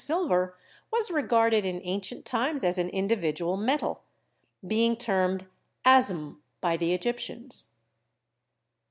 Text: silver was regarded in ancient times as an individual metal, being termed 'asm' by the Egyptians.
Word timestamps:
silver 0.03 0.51
was 0.91 1.11
regarded 1.11 1.63
in 1.63 1.79
ancient 1.83 2.25
times 2.25 2.63
as 2.63 2.79
an 2.79 2.89
individual 2.89 3.55
metal, 3.55 4.01
being 4.65 4.95
termed 4.97 5.45
'asm' 5.85 6.41
by 6.59 6.75
the 6.75 6.91
Egyptians. 6.91 7.69